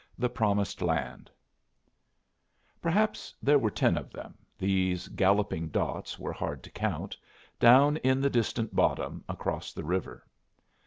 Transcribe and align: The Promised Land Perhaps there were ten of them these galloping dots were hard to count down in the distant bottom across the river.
The 0.17 0.29
Promised 0.31 0.81
Land 0.81 1.29
Perhaps 2.81 3.35
there 3.39 3.59
were 3.59 3.69
ten 3.69 3.95
of 3.99 4.11
them 4.11 4.35
these 4.57 5.07
galloping 5.09 5.67
dots 5.69 6.17
were 6.17 6.33
hard 6.33 6.63
to 6.63 6.71
count 6.71 7.15
down 7.59 7.97
in 7.97 8.19
the 8.19 8.29
distant 8.31 8.75
bottom 8.75 9.23
across 9.29 9.73
the 9.73 9.83
river. 9.83 10.25